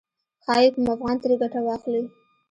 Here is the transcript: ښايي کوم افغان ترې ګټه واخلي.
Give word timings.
ښايي 0.43 0.67
کوم 0.73 0.85
افغان 0.95 1.17
ترې 1.21 1.35
ګټه 1.41 1.59
واخلي. 1.63 2.03